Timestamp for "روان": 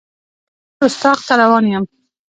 1.41-1.65